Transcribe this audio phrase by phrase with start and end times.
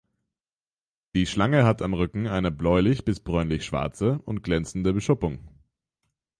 [1.13, 5.47] Die Schlange hat am Rücken eine bläulich bis bräunlich schwarze und glänzende Beschuppung.